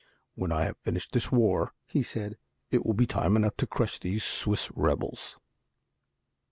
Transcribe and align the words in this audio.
"When 0.33 0.51
I 0.51 0.63
have 0.63 0.79
finished 0.79 1.11
this 1.11 1.31
war," 1.31 1.75
he 1.85 2.01
said, 2.01 2.39
"it 2.71 2.83
will 2.83 2.95
be 2.95 3.05
time 3.05 3.35
enough 3.35 3.55
to 3.57 3.67
crush 3.67 3.99
these 3.99 4.23
Swiss 4.23 4.71
rebels." 4.73 5.37